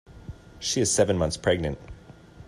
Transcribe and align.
She 0.57 0.81
is 0.81 0.91
seven 0.91 1.15
months 1.15 1.37
pregnant. 1.37 1.77